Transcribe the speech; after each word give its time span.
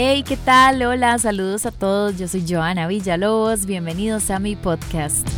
Hey, 0.00 0.22
¿qué 0.22 0.36
tal? 0.36 0.80
Hola, 0.84 1.18
saludos 1.18 1.66
a 1.66 1.72
todos. 1.72 2.16
Yo 2.18 2.28
soy 2.28 2.44
Joana 2.48 2.86
Villalobos. 2.86 3.66
Bienvenidos 3.66 4.30
a 4.30 4.38
mi 4.38 4.54
podcast. 4.54 5.28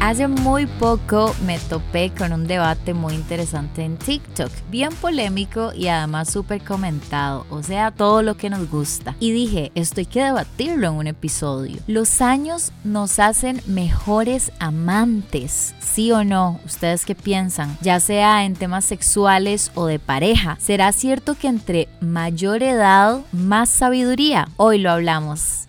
Hace 0.00 0.28
muy 0.28 0.66
poco 0.66 1.34
me 1.44 1.58
topé 1.58 2.12
con 2.16 2.32
un 2.32 2.46
debate 2.46 2.94
muy 2.94 3.14
interesante 3.14 3.84
en 3.84 3.96
TikTok, 3.96 4.50
bien 4.70 4.94
polémico 4.94 5.72
y 5.74 5.88
además 5.88 6.30
súper 6.30 6.62
comentado, 6.62 7.44
o 7.50 7.64
sea, 7.64 7.90
todo 7.90 8.22
lo 8.22 8.36
que 8.36 8.48
nos 8.48 8.70
gusta. 8.70 9.16
Y 9.18 9.32
dije, 9.32 9.72
esto 9.74 9.98
hay 9.98 10.06
que 10.06 10.22
debatirlo 10.22 10.88
en 10.88 10.94
un 10.94 11.06
episodio. 11.08 11.78
¿Los 11.88 12.22
años 12.22 12.72
nos 12.84 13.18
hacen 13.18 13.60
mejores 13.66 14.52
amantes? 14.60 15.74
¿Sí 15.80 16.12
o 16.12 16.22
no? 16.22 16.60
¿Ustedes 16.64 17.04
qué 17.04 17.16
piensan? 17.16 17.76
Ya 17.82 17.98
sea 17.98 18.44
en 18.44 18.54
temas 18.54 18.84
sexuales 18.84 19.72
o 19.74 19.86
de 19.86 19.98
pareja, 19.98 20.56
¿será 20.60 20.92
cierto 20.92 21.34
que 21.34 21.48
entre 21.48 21.88
mayor 22.00 22.62
edad, 22.62 23.20
más 23.32 23.68
sabiduría? 23.68 24.48
Hoy 24.56 24.78
lo 24.78 24.92
hablamos 24.92 25.67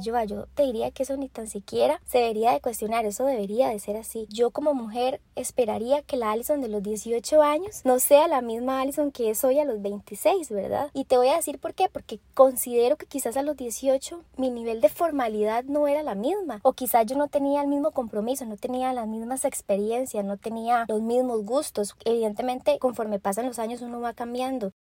yo, 0.00 0.22
yo 0.24 0.46
te 0.54 0.64
diría 0.64 0.90
que 0.90 1.02
eso 1.02 1.16
ni 1.16 1.28
tan 1.28 1.48
siquiera 1.48 2.00
se 2.04 2.18
debería 2.18 2.52
de 2.52 2.60
cuestionar, 2.60 3.04
eso 3.04 3.24
debería 3.24 3.68
de 3.68 3.78
ser 3.78 3.96
así. 3.96 4.26
Yo 4.30 4.50
como 4.50 4.74
mujer 4.74 5.20
esperaría 5.36 6.02
que 6.02 6.16
la 6.16 6.30
Alison 6.30 6.60
de 6.60 6.68
los 6.68 6.82
18 6.82 7.42
años 7.42 7.82
no 7.84 7.98
sea 7.98 8.28
la 8.28 8.40
misma 8.40 8.80
Alison 8.80 9.10
que 9.10 9.30
es 9.30 9.44
hoy 9.44 9.58
a 9.58 9.64
los 9.64 9.80
26, 9.82 10.50
¿verdad? 10.50 10.90
Y 10.92 11.04
te 11.04 11.16
voy 11.16 11.28
a 11.28 11.36
decir 11.36 11.58
por 11.58 11.74
qué, 11.74 11.88
porque 11.88 12.20
considero 12.34 12.96
que 12.96 13.06
quizás 13.06 13.36
a 13.36 13.42
los 13.42 13.56
18 13.56 14.22
mi 14.36 14.50
nivel 14.50 14.80
de 14.80 14.88
formalidad 14.88 15.64
no 15.64 15.88
era 15.88 16.02
la 16.02 16.14
misma, 16.14 16.60
o 16.62 16.72
quizás 16.72 17.06
yo 17.06 17.16
no 17.16 17.28
tenía 17.28 17.62
el 17.62 17.68
mismo 17.68 17.90
compromiso, 17.90 18.44
no 18.44 18.56
tenía 18.56 18.92
las 18.92 19.06
mismas 19.06 19.44
experiencias, 19.44 20.24
no 20.24 20.36
tenía 20.36 20.84
los 20.88 21.02
mismos 21.02 21.44
gustos. 21.44 21.94
Evidentemente, 22.04 22.78
conforme 22.78 23.18
pasan 23.18 23.46
los 23.46 23.58
años 23.58 23.82
uno 23.82 24.00
va 24.00 24.12
cambiando. 24.14 24.72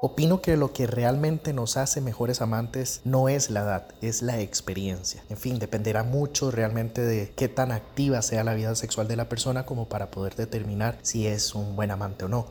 Opino 0.00 0.40
que 0.40 0.56
lo 0.56 0.72
que 0.72 0.86
realmente 0.86 1.52
nos 1.52 1.76
hace 1.76 2.00
mejores 2.00 2.40
amantes 2.40 3.00
no 3.02 3.28
es 3.28 3.50
la 3.50 3.62
edad, 3.62 3.88
es 4.00 4.22
la 4.22 4.40
experiencia. 4.40 5.24
En 5.28 5.36
fin, 5.36 5.58
dependerá 5.58 6.04
mucho 6.04 6.52
realmente 6.52 7.00
de 7.00 7.32
qué 7.34 7.48
tan 7.48 7.72
activa 7.72 8.22
sea 8.22 8.44
la 8.44 8.54
vida 8.54 8.76
sexual 8.76 9.08
de 9.08 9.16
la 9.16 9.28
persona 9.28 9.66
como 9.66 9.88
para 9.88 10.12
poder 10.12 10.36
determinar 10.36 10.98
si 11.02 11.26
es 11.26 11.52
un 11.52 11.74
buen 11.74 11.90
amante 11.90 12.26
o 12.26 12.28
no. 12.28 12.46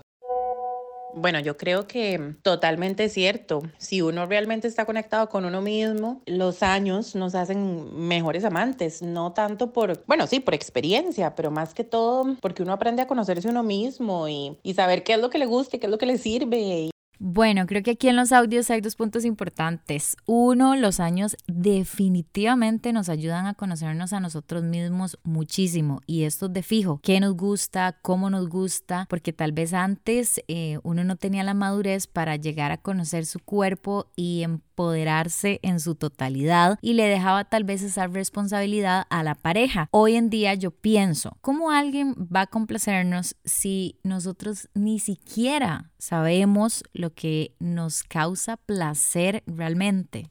Bueno, 1.16 1.40
yo 1.40 1.56
creo 1.56 1.88
que 1.88 2.36
totalmente 2.42 3.08
cierto. 3.08 3.64
Si 3.78 4.02
uno 4.02 4.25
realmente 4.25 4.68
está 4.68 4.86
conectado 4.86 5.30
con 5.30 5.45
uno 5.45 5.62
mismo, 5.62 6.22
los 6.25 6.62
años 6.64 7.16
nos 7.16 7.34
hacen 7.34 7.95
mejores 8.09 8.44
amantes, 8.44 9.02
no 9.02 9.31
tanto 9.31 9.72
por, 9.72 10.03
bueno, 10.06 10.28
sí, 10.28 10.42
por 10.42 10.53
experiencia, 10.53 11.34
pero 11.34 11.50
más 11.50 11.73
que 11.73 11.86
todo 11.86 12.36
porque 12.42 12.62
uno 12.62 12.73
aprende 12.73 13.02
a 13.02 13.08
conocerse 13.08 13.48
uno 13.48 13.64
mismo 13.64 14.28
y, 14.28 14.58
y 14.64 14.73
saber 14.73 15.03
qué 15.03 15.14
es 15.14 15.20
lo 15.20 15.30
que 15.30 15.40
le 15.40 15.45
gusta 15.45 15.78
y 15.78 15.80
qué 15.80 15.86
es 15.88 15.92
lo 15.92 15.98
que 15.98 16.06
le 16.08 16.18
sirve. 16.18 16.92
Bueno, 17.20 17.66
creo 17.66 17.82
que 17.82 17.92
aquí 17.92 18.10
en 18.10 18.16
los 18.16 18.32
audios 18.32 18.70
hay 18.70 18.80
dos 18.80 18.96
puntos 18.96 19.26
importantes. 19.26 20.18
Uno, 20.28 20.76
los 20.76 21.00
años 21.00 21.36
definitivamente 21.48 22.94
nos 22.94 23.09
ayudan 23.09 23.48
a 23.48 23.56
conocernos 23.56 24.14
a 24.14 24.20
nosotros 24.20 24.64
mismos 24.64 25.18
muchísimo 25.24 26.02
y 26.06 26.24
esto 26.24 26.48
de 26.48 26.62
fijo, 26.62 27.00
qué 27.02 27.20
nos 27.20 27.36
gusta, 27.36 27.98
cómo 28.04 28.30
nos 28.30 28.48
gusta, 28.50 29.08
porque 29.09 29.34
tal 29.34 29.52
vez 29.52 29.74
antes 29.74 30.42
eh, 30.48 30.78
uno 30.84 31.04
no 31.04 31.16
tenía 31.16 31.44
la 31.44 31.56
madurez 31.56 32.06
para 32.06 32.36
llegar 32.36 32.72
a 32.72 32.78
conocer 32.78 33.26
su 33.26 33.40
cuerpo 33.40 34.12
y 34.16 34.46
empoderarse 34.78 35.59
en 35.64 35.80
su 35.80 35.95
totalidad 35.95 36.78
y 36.81 36.94
le 36.94 37.08
dejaba 37.08 37.45
tal 37.45 37.64
vez 37.64 37.81
esa 37.81 38.06
responsabilidad 38.06 39.08
a 39.09 39.23
la 39.23 39.34
pareja. 39.34 39.88
Hoy 39.89 40.16
en 40.16 40.30
día 40.30 40.53
yo 40.53 40.69
pienso, 40.69 41.36
¿cómo 41.42 41.72
alguien 41.72 42.14
va 42.16 42.42
a 42.42 42.47
complacernos 42.47 43.36
si 43.44 44.00
nosotros 44.03 44.69
ni 44.75 45.00
siquiera 45.00 45.90
sabemos 45.97 46.84
lo 46.94 47.13
que 47.13 47.56
nos 47.59 48.03
causa 48.03 48.57
placer 48.57 49.44
realmente. 49.47 50.29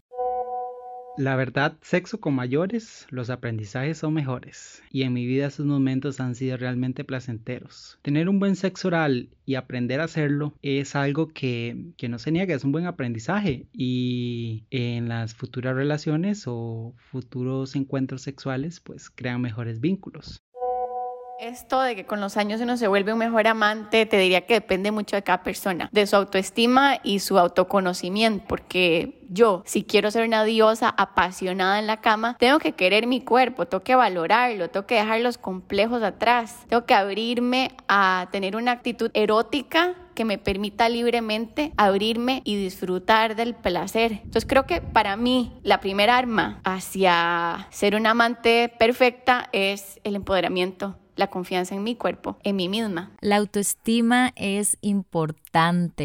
La 1.19 1.35
verdad, 1.35 1.79
sexo 1.81 2.21
con 2.21 2.35
mayores, 2.35 3.07
los 3.09 3.31
aprendizajes 3.31 3.97
son 3.97 4.13
mejores 4.13 4.83
y 4.91 5.03
en 5.03 5.15
mi 5.15 5.25
vida 5.25 5.47
esos 5.47 5.65
momentos 5.65 6.21
han 6.21 6.35
sido 6.35 6.59
realmente 6.59 7.05
placenteros. 7.05 7.99
Tener 8.03 8.29
un 8.29 8.39
buen 8.39 8.55
sexo 8.55 8.89
oral 8.89 9.31
y 9.47 9.55
aprender 9.55 10.01
a 10.01 10.05
hacerlo 10.05 10.53
es 10.61 10.95
algo 10.95 11.29
que, 11.29 11.87
que 11.97 12.11
no 12.11 12.19
se 12.19 12.33
niega, 12.33 12.55
es 12.55 12.65
un 12.65 12.73
buen 12.73 12.85
aprendizaje 12.85 13.67
y 13.73 14.65
en 14.71 15.09
las 15.09 15.35
futuras 15.35 15.75
relaciones 15.75 16.45
o 16.47 16.93
futuros 16.99 17.77
encuentros 17.77 18.21
sexuales 18.21 18.81
pues 18.81 19.09
crean 19.09 19.41
mejores 19.41 19.81
vínculos. 19.81 20.43
Esto 21.39 21.83
de 21.83 21.95
que 21.95 22.07
con 22.07 22.21
los 22.21 22.39
años 22.39 22.63
uno 22.63 22.79
se 22.79 22.89
vuelve 22.89 23.13
un 23.13 23.19
mejor 23.19 23.47
amante, 23.47 24.07
te 24.07 24.17
diría 24.17 24.47
que 24.47 24.55
depende 24.55 24.91
mucho 24.91 25.17
de 25.17 25.23
cada 25.23 25.43
persona, 25.43 25.91
de 25.93 26.07
su 26.07 26.17
autoestima 26.17 26.99
y 27.03 27.19
su 27.21 27.39
autoconocimiento, 27.39 28.47
porque 28.49 29.21
yo, 29.29 29.63
si 29.67 29.85
quiero 29.85 30.11
ser 30.11 30.27
una 30.27 30.45
diosa 30.45 30.89
apasionada 30.97 31.79
en 31.79 31.87
la 31.87 32.01
cama, 32.01 32.37
tengo 32.39 32.59
que 32.59 32.73
querer 32.73 33.07
mi 33.07 33.21
cuerpo, 33.21 33.67
tengo 33.67 33.85
que 33.85 33.95
valorarlo, 33.95 34.71
tengo 34.71 34.87
que 34.87 34.95
dejar 34.95 35.21
los 35.21 35.37
complejos 35.37 36.03
atrás, 36.03 36.65
tengo 36.69 36.87
que 36.87 36.95
abrirme 36.95 37.73
a 37.87 38.29
tener 38.33 38.57
una 38.57 38.73
actitud 38.73 39.11
erótica 39.13 39.95
que 40.15 40.25
me 40.25 40.39
permita 40.39 40.89
libremente 40.89 41.73
abrirme 41.77 42.41
y 42.45 42.57
disfrutar 42.57 43.37
del 43.37 43.55
placer. 43.55 44.13
Entonces 44.13 44.47
creo 44.47 44.65
que 44.65 44.81
para 44.81 45.17
mí 45.17 45.53
la 45.63 45.81
primera 45.81 46.17
arma 46.17 46.61
hacia 46.65 47.67
ser 47.71 47.95
una 47.95 48.13
amante 48.13 48.73
perfecta 48.79 49.51
es 49.53 50.01
el 50.03 50.17
empoderamiento 50.17 50.97
la 51.17 51.29
confianza 51.29 51.75
en 51.75 51.83
mi 51.83 51.97
cuerpo, 51.97 52.37
en 52.45 52.57
mí 52.57 52.69
misma. 52.69 53.11
La 53.21 53.37
autoestima 53.37 54.33
es 54.37 54.79
importante, 54.83 55.46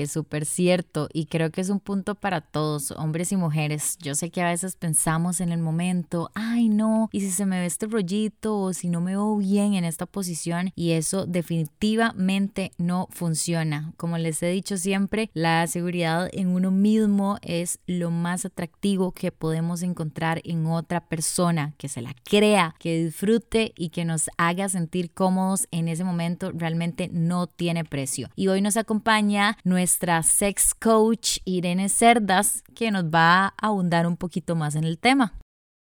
súper 0.07 0.45
cierto, 0.45 1.09
y 1.13 1.25
creo 1.25 1.51
que 1.51 1.61
es 1.61 1.69
un 1.69 1.79
punto 1.79 2.15
para 2.15 2.41
todos, 2.41 2.91
hombres 2.91 3.31
y 3.31 3.37
mujeres. 3.37 3.97
Yo 3.99 4.15
sé 4.15 4.29
que 4.29 4.41
a 4.41 4.49
veces 4.49 4.75
pensamos 4.75 5.41
en 5.41 5.51
el 5.51 5.59
momento, 5.59 6.31
ay 6.33 6.69
no, 6.69 7.09
y 7.11 7.21
si 7.21 7.31
se 7.31 7.45
me 7.45 7.59
ve 7.59 7.65
este 7.65 7.87
rollito 7.87 8.57
o 8.57 8.73
si 8.73 8.87
no 8.87 9.01
me 9.01 9.11
veo 9.11 9.37
bien 9.37 9.73
en 9.73 9.83
esta 9.83 10.05
posición, 10.05 10.71
y 10.75 10.91
eso 10.91 11.25
definitivamente 11.25 12.71
no 12.77 13.07
funciona. 13.11 13.93
Como 13.97 14.17
les 14.17 14.41
he 14.43 14.47
dicho 14.47 14.77
siempre, 14.77 15.29
la 15.33 15.67
seguridad 15.67 16.29
en 16.31 16.49
uno 16.49 16.71
mismo 16.71 17.37
es 17.41 17.79
lo 17.87 18.11
más 18.11 18.45
atractivo 18.45 19.11
que 19.11 19.31
podemos 19.31 19.81
encontrar 19.81 20.41
en 20.43 20.65
otra 20.65 21.05
persona, 21.07 21.73
que 21.77 21.89
se 21.89 22.01
la 22.01 22.15
crea, 22.23 22.75
que 22.79 23.05
disfrute 23.05 23.73
y 23.75 23.89
que 23.89 24.05
nos 24.05 24.29
haga 24.37 24.69
sentir 24.69 25.11
cómodos 25.11 25.67
en 25.71 25.87
ese 25.87 26.03
momento 26.03 26.51
realmente 26.53 27.09
no 27.11 27.47
tiene 27.47 27.83
precio. 27.83 28.29
Y 28.35 28.47
hoy 28.47 28.61
nos 28.61 28.77
acompaña 28.77 29.40
nuestra 29.63 30.23
sex 30.23 30.73
coach 30.73 31.37
Irene 31.45 31.89
Cerdas, 31.89 32.63
que 32.75 32.91
nos 32.91 33.05
va 33.05 33.45
a 33.45 33.53
abundar 33.57 34.07
un 34.07 34.17
poquito 34.17 34.55
más 34.55 34.75
en 34.75 34.83
el 34.83 34.97
tema. 34.97 35.33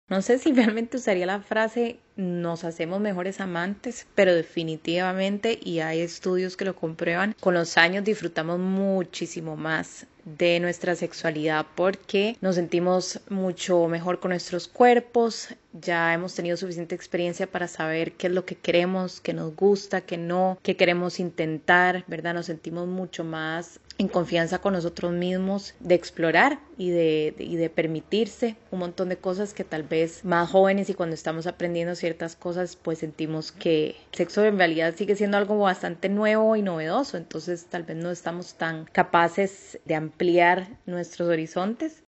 No 0.09 0.23
sé 0.23 0.39
si 0.39 0.53
realmente 0.55 0.99
usaría 0.99 1.27
la 1.27 1.41
frase 1.41 1.99
nos 2.17 2.65
hacemos 2.65 3.01
mejores 3.01 3.41
amantes, 3.41 4.07
pero 4.15 4.35
definitivamente, 4.35 5.59
y 5.63 5.81
hay 5.81 6.01
estudios 6.01 6.57
que 6.57 6.65
lo 6.65 6.75
comprueban, 6.75 7.35
con 7.41 7.55
los 7.55 7.77
años 7.77 8.05
disfrutamos 8.05 8.59
muchísimo 8.59 9.57
más 9.57 10.07
de 10.25 10.59
nuestra 10.59 10.97
sexualidad 10.97 11.67
porque 11.77 12.37
nos 12.41 12.57
sentimos 12.57 13.21
mucho 13.29 13.87
mejor 13.87 14.19
con 14.19 14.31
nuestros 14.31 14.67
cuerpos, 14.67 15.49
ya 15.73 16.13
hemos 16.15 16.35
tenido 16.35 16.57
suficiente 16.57 16.95
experiencia 16.95 17.47
para 17.47 17.69
saber 17.69 18.13
qué 18.13 18.27
es 18.27 18.33
lo 18.33 18.45
que 18.45 18.57
queremos, 18.57 19.21
qué 19.21 19.35
nos 19.35 19.55
gusta, 19.55 20.01
qué 20.01 20.17
no, 20.17 20.59
qué 20.63 20.77
queremos 20.77 21.21
intentar, 21.21 22.05
¿verdad? 22.09 22.35
Nos 22.35 22.47
sentimos 22.47 22.89
mucho 22.89 23.23
más 23.25 23.79
en 23.99 24.09
confianza 24.09 24.59
con 24.59 24.75
nosotros 24.75 25.13
mismos, 25.13 25.75
de 25.81 25.95
explorar 25.95 26.61
y 26.77 26.91
de, 26.91 27.35
y 27.39 27.57
de 27.57 27.71
permitirse 27.71 28.57
un 28.71 28.81
montón 28.81 29.09
de 29.09 29.17
cosas 29.17 29.55
que 29.55 29.65
tal 29.65 29.83
vez 29.83 30.25
más 30.25 30.51
jóvenes 30.51 30.91
y 30.91 30.95
cuando 30.95 31.15
estamos 31.15 31.47
aprendiendo 31.47 31.95
ciertas 31.95 32.37
cosas 32.37 32.77
pues 32.77 32.99
sentimos 32.99 33.53
que 33.53 33.97
el 34.13 34.17
sexo 34.17 34.45
en 34.45 34.59
realidad 34.59 34.95
sigue 34.97 35.17
siendo 35.17 35.37
algo 35.37 35.59
bastante 35.59 36.09
nuevo 36.09 36.57
y 36.57 36.63
novedoso, 36.63 37.17
entonces 37.17 37.67
tal 37.67 37.85
vez 37.85 37.97
no 37.97 38.11
estamos 38.11 38.55
tan 38.55 38.85
capaces 38.87 39.79
de 39.85 39.95
ampliar 39.95 40.69
nuestros 40.87 41.29
horizontes 41.29 42.06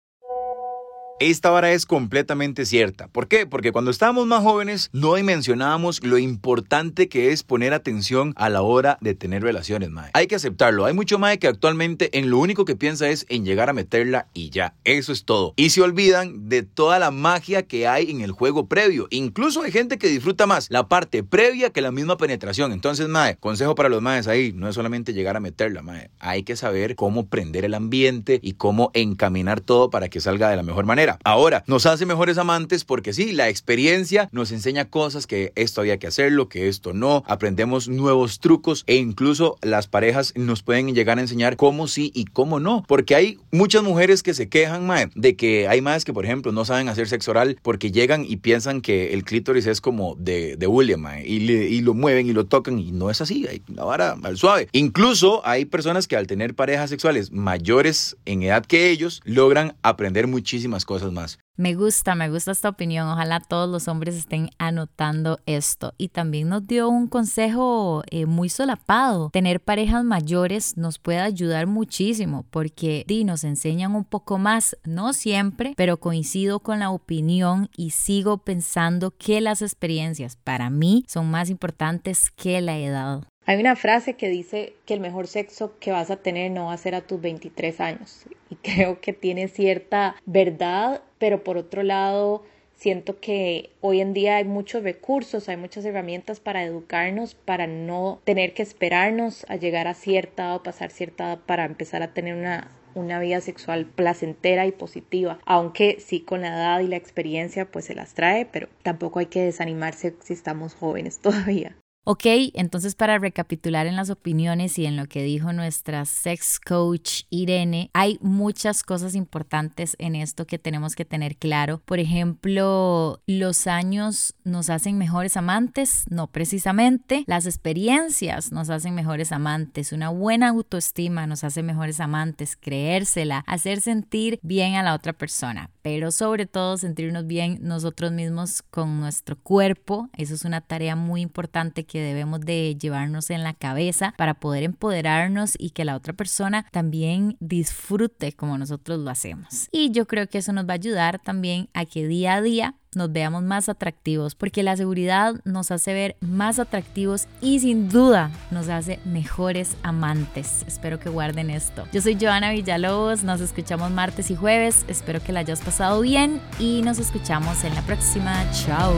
esta 1.19 1.49
vara 1.49 1.71
es 1.71 1.85
completamente 1.85 2.65
cierta. 2.65 3.07
¿Por 3.07 3.29
qué? 3.29 3.45
Porque 3.45 3.71
cuando 3.71 3.89
estábamos 3.89 4.27
más 4.27 4.43
jóvenes 4.43 4.89
no 4.91 5.15
dimensionábamos 5.15 6.03
lo 6.03 6.17
importante 6.17 7.07
que 7.07 7.31
es 7.31 7.43
poner 7.43 7.73
atención 7.73 8.33
a 8.35 8.49
la 8.49 8.61
hora 8.61 8.97
de 8.99 9.15
tener 9.15 9.41
relaciones, 9.41 9.89
mae. 9.91 10.11
Hay 10.13 10.27
que 10.27 10.35
aceptarlo. 10.35 10.83
Hay 10.83 10.93
mucho 10.93 11.17
mae 11.17 11.39
que 11.39 11.47
actualmente 11.47 12.17
en 12.17 12.29
lo 12.29 12.39
único 12.39 12.65
que 12.65 12.75
piensa 12.75 13.07
es 13.07 13.25
en 13.29 13.45
llegar 13.45 13.69
a 13.69 13.73
meterla 13.73 14.27
y 14.33 14.49
ya. 14.49 14.73
Eso 14.83 15.13
es 15.13 15.23
todo. 15.23 15.53
Y 15.55 15.69
se 15.69 15.81
olvidan 15.81 16.49
de 16.49 16.63
toda 16.63 16.99
la 16.99 17.11
magia 17.11 17.63
que 17.63 17.87
hay 17.87 18.11
en 18.11 18.19
el 18.19 18.31
juego 18.31 18.67
previo. 18.67 19.07
Incluso 19.09 19.61
hay 19.61 19.71
gente 19.71 19.97
que 19.97 20.09
disfruta 20.09 20.47
más 20.47 20.67
la 20.69 20.89
parte 20.89 21.23
previa 21.23 21.69
que 21.69 21.81
la 21.81 21.93
misma 21.93 22.17
penetración. 22.17 22.73
Entonces, 22.73 23.07
mae, 23.07 23.37
consejo 23.37 23.73
para 23.73 23.87
los 23.87 24.01
maes 24.01 24.27
ahí, 24.27 24.51
no 24.51 24.67
es 24.67 24.75
solamente 24.75 25.13
llegar 25.13 25.37
a 25.37 25.39
meterla, 25.39 25.81
mae. 25.81 26.09
Hay 26.19 26.43
que 26.43 26.57
saber 26.57 26.95
cómo 26.95 27.27
prender 27.27 27.63
el 27.63 27.73
ambiente 27.73 28.41
y 28.43 28.53
cómo 28.53 28.91
encaminar 28.93 29.61
todo 29.61 29.89
para 29.89 30.09
que 30.09 30.19
salga 30.19 30.49
de 30.49 30.57
la 30.57 30.63
mejor 30.63 30.85
manera. 30.85 31.04
Ahora, 31.23 31.63
nos 31.67 31.85
hace 31.85 32.05
mejores 32.05 32.37
amantes 32.37 32.83
porque 32.83 33.13
sí, 33.13 33.31
la 33.31 33.49
experiencia 33.49 34.29
nos 34.31 34.51
enseña 34.51 34.85
cosas 34.85 35.27
que 35.27 35.51
esto 35.55 35.81
había 35.81 35.97
que 35.97 36.07
hacerlo, 36.07 36.49
que 36.49 36.67
esto 36.67 36.93
no, 36.93 37.23
aprendemos 37.27 37.87
nuevos 37.87 38.39
trucos 38.39 38.83
e 38.87 38.95
incluso 38.95 39.57
las 39.61 39.87
parejas 39.87 40.33
nos 40.35 40.63
pueden 40.63 40.93
llegar 40.93 41.17
a 41.17 41.21
enseñar 41.21 41.55
cómo 41.55 41.87
sí 41.87 42.11
y 42.13 42.25
cómo 42.25 42.59
no, 42.59 42.83
porque 42.87 43.15
hay 43.15 43.39
muchas 43.51 43.83
mujeres 43.83 44.23
que 44.23 44.33
se 44.33 44.49
quejan, 44.49 44.85
mae, 44.85 45.09
de 45.15 45.35
que 45.35 45.67
hay 45.67 45.81
más 45.81 46.05
que, 46.05 46.13
por 46.13 46.25
ejemplo, 46.25 46.51
no 46.51 46.65
saben 46.65 46.89
hacer 46.89 47.07
sexo 47.07 47.31
oral 47.31 47.57
porque 47.61 47.91
llegan 47.91 48.25
y 48.27 48.37
piensan 48.37 48.81
que 48.81 49.13
el 49.13 49.23
clítoris 49.23 49.67
es 49.67 49.81
como 49.81 50.15
de, 50.15 50.55
de 50.57 50.67
William, 50.67 51.01
mae, 51.01 51.25
y, 51.25 51.51
y 51.51 51.81
lo 51.81 51.93
mueven 51.93 52.27
y 52.27 52.33
lo 52.33 52.45
tocan 52.45 52.79
y 52.79 52.91
no 52.91 53.09
es 53.09 53.21
así, 53.21 53.45
hay 53.47 53.61
la 53.67 53.83
vara 53.83 54.17
al 54.23 54.37
suave. 54.37 54.67
Incluso 54.71 55.45
hay 55.45 55.65
personas 55.65 56.07
que 56.07 56.15
al 56.15 56.27
tener 56.27 56.55
parejas 56.55 56.89
sexuales 56.89 57.31
mayores 57.31 58.17
en 58.25 58.43
edad 58.43 58.65
que 58.65 58.89
ellos, 58.89 59.21
logran 59.25 59.75
aprender 59.81 60.27
muchísimas 60.27 60.85
cosas 60.85 60.94
más. 61.03 61.37
Me 61.57 61.73
gusta, 61.73 62.15
me 62.15 62.29
gusta 62.29 62.51
esta 62.51 62.69
opinión. 62.69 63.07
Ojalá 63.07 63.39
todos 63.39 63.69
los 63.69 63.87
hombres 63.87 64.15
estén 64.15 64.49
anotando 64.57 65.39
esto. 65.45 65.93
Y 65.97 66.09
también 66.09 66.49
nos 66.49 66.67
dio 66.67 66.89
un 66.89 67.07
consejo 67.07 68.03
eh, 68.11 68.25
muy 68.25 68.49
solapado. 68.49 69.29
Tener 69.31 69.61
parejas 69.61 70.03
mayores 70.03 70.75
nos 70.75 70.99
puede 70.99 71.19
ayudar 71.19 71.67
muchísimo 71.67 72.45
porque 72.49 73.05
di, 73.07 73.23
nos 73.23 73.45
enseñan 73.45 73.95
un 73.95 74.03
poco 74.03 74.37
más, 74.37 74.77
no 74.83 75.13
siempre, 75.13 75.73
pero 75.77 75.97
coincido 75.97 76.59
con 76.59 76.79
la 76.79 76.89
opinión 76.89 77.69
y 77.77 77.91
sigo 77.91 78.39
pensando 78.39 79.11
que 79.11 79.39
las 79.39 79.61
experiencias 79.61 80.35
para 80.35 80.69
mí 80.69 81.05
son 81.07 81.31
más 81.31 81.49
importantes 81.49 82.29
que 82.31 82.59
la 82.59 82.77
edad. 82.77 83.23
Hay 83.47 83.59
una 83.59 83.75
frase 83.75 84.15
que 84.15 84.27
dice 84.27 84.73
que 84.85 84.95
el 84.95 84.99
mejor 84.99 85.27
sexo 85.27 85.77
que 85.79 85.91
vas 85.91 86.09
a 86.09 86.17
tener 86.17 86.49
no 86.49 86.65
va 86.65 86.73
a 86.73 86.77
ser 86.77 86.95
a 86.95 87.01
tus 87.01 87.21
23 87.21 87.79
años 87.79 88.25
y 88.49 88.55
creo 88.63 88.99
que 89.01 89.13
tiene 89.13 89.47
cierta 89.47 90.15
verdad, 90.25 91.01
pero 91.19 91.43
por 91.43 91.57
otro 91.57 91.83
lado 91.83 92.43
siento 92.73 93.19
que 93.19 93.69
hoy 93.81 94.01
en 94.01 94.13
día 94.13 94.37
hay 94.37 94.45
muchos 94.45 94.81
recursos, 94.81 95.47
hay 95.47 95.57
muchas 95.57 95.85
herramientas 95.85 96.39
para 96.39 96.63
educarnos, 96.63 97.35
para 97.35 97.67
no 97.67 98.19
tener 98.23 98.55
que 98.55 98.63
esperarnos 98.63 99.45
a 99.47 99.57
llegar 99.57 99.87
a 99.87 99.93
cierta 99.93 100.55
o 100.55 100.63
pasar 100.63 100.89
cierta 100.89 101.25
edad 101.25 101.39
para 101.45 101.65
empezar 101.65 102.01
a 102.01 102.13
tener 102.13 102.35
una 102.35 102.71
una 102.95 103.19
vida 103.19 103.41
sexual 103.41 103.85
placentera 103.85 104.65
y 104.65 104.71
positiva, 104.71 105.37
aunque 105.45 105.97
sí 105.99 106.21
con 106.21 106.41
la 106.41 106.47
edad 106.47 106.79
y 106.79 106.87
la 106.87 106.95
experiencia 106.95 107.69
pues 107.69 107.85
se 107.85 107.93
las 107.93 108.13
trae, 108.13 108.45
pero 108.45 108.69
tampoco 108.83 109.19
hay 109.19 109.25
que 109.25 109.43
desanimarse 109.43 110.15
si 110.23 110.33
estamos 110.33 110.73
jóvenes 110.73 111.19
todavía. 111.21 111.75
Ok, 112.07 112.25
entonces 112.53 112.93
para 112.93 113.17
recapitular 113.17 113.87
en 113.87 113.95
las 113.95 114.11
opiniones 114.11 114.77
y 114.77 114.85
en 114.85 114.95
lo 114.95 115.07
que 115.07 115.23
dijo 115.23 115.53
nuestra 115.53 116.05
sex 116.05 116.59
coach 116.59 117.23
Irene, 117.31 117.89
hay 117.93 118.19
muchas 118.21 118.83
cosas 118.83 119.15
importantes 119.15 119.95
en 119.97 120.15
esto 120.15 120.45
que 120.45 120.59
tenemos 120.59 120.93
que 120.93 121.03
tener 121.03 121.35
claro. 121.35 121.81
Por 121.83 121.97
ejemplo, 121.97 123.23
los 123.25 123.65
años 123.65 124.35
nos 124.43 124.69
hacen 124.69 124.99
mejores 124.99 125.35
amantes, 125.35 126.05
no 126.07 126.27
precisamente. 126.27 127.23
Las 127.25 127.47
experiencias 127.47 128.51
nos 128.51 128.69
hacen 128.69 128.93
mejores 128.93 129.31
amantes. 129.31 129.91
Una 129.91 130.09
buena 130.09 130.49
autoestima 130.49 131.25
nos 131.25 131.43
hace 131.43 131.63
mejores 131.63 131.99
amantes. 131.99 132.55
Creérsela, 132.55 133.43
hacer 133.47 133.81
sentir 133.81 134.39
bien 134.43 134.75
a 134.75 134.83
la 134.83 134.93
otra 134.93 135.13
persona, 135.13 135.71
pero 135.81 136.11
sobre 136.11 136.45
todo 136.45 136.77
sentirnos 136.77 137.25
bien 137.25 137.57
nosotros 137.63 138.11
mismos 138.11 138.61
con 138.61 138.99
nuestro 138.99 139.39
cuerpo. 139.39 140.07
Eso 140.15 140.35
es 140.35 140.45
una 140.45 140.61
tarea 140.61 140.95
muy 140.95 141.21
importante 141.21 141.83
que 141.95 142.01
debemos 142.01 142.41
de 142.41 142.75
llevarnos 142.77 143.29
en 143.29 143.41
la 143.41 143.53
cabeza 143.53 144.13
para 144.17 144.33
poder 144.33 144.63
empoderarnos 144.63 145.53
y 145.57 145.69
que 145.69 145.85
la 145.85 145.95
otra 145.95 146.11
persona 146.11 146.65
también 146.73 147.37
disfrute 147.39 148.33
como 148.33 148.57
nosotros 148.57 148.99
lo 148.99 149.09
hacemos. 149.09 149.69
Y 149.71 149.91
yo 149.91 150.05
creo 150.05 150.27
que 150.27 150.39
eso 150.39 150.51
nos 150.51 150.67
va 150.67 150.71
a 150.71 150.73
ayudar 150.73 151.19
también 151.19 151.69
a 151.73 151.85
que 151.85 152.05
día 152.05 152.33
a 152.33 152.41
día 152.41 152.75
nos 152.95 153.13
veamos 153.13 153.43
más 153.43 153.69
atractivos, 153.69 154.35
porque 154.35 154.61
la 154.61 154.75
seguridad 154.75 155.35
nos 155.45 155.71
hace 155.71 155.93
ver 155.93 156.17
más 156.19 156.59
atractivos 156.59 157.29
y 157.39 157.61
sin 157.61 157.87
duda 157.87 158.29
nos 158.51 158.67
hace 158.67 158.99
mejores 159.05 159.77
amantes. 159.81 160.65
Espero 160.67 160.99
que 160.99 161.07
guarden 161.07 161.49
esto. 161.49 161.87
Yo 161.93 162.01
soy 162.01 162.17
Joana 162.19 162.51
Villalobos, 162.51 163.23
nos 163.23 163.39
escuchamos 163.39 163.89
martes 163.89 164.31
y 164.31 164.35
jueves, 164.35 164.83
espero 164.89 165.23
que 165.23 165.31
la 165.31 165.39
hayas 165.39 165.61
pasado 165.61 166.01
bien 166.01 166.41
y 166.59 166.81
nos 166.81 166.99
escuchamos 166.99 167.63
en 167.63 167.73
la 167.73 167.83
próxima. 167.83 168.45
Chao. 168.51 168.93